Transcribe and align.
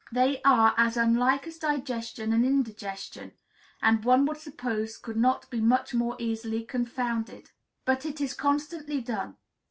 They 0.11 0.41
are 0.41 0.73
as 0.77 0.97
unlike 0.97 1.45
as 1.45 1.59
digestion 1.59 2.33
and 2.33 2.43
indigestion, 2.43 3.33
and 3.83 4.03
one 4.03 4.25
would 4.25 4.37
suppose 4.37 4.97
could 4.97 5.15
not 5.15 5.47
be 5.51 5.61
much 5.61 5.93
more 5.93 6.15
easily 6.17 6.63
confounded; 6.63 7.51
but 7.85 8.03
it 8.03 8.19
is 8.19 8.33
constantly 8.33 8.99
done. 8.99 9.37